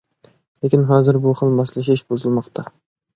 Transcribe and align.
لېكىن 0.65 0.85
ھازىر 0.91 1.19
بۇ 1.25 1.33
خىل 1.41 1.53
ماسلىشىش 1.59 2.03
بۇزۇلماقتا. 2.15 2.65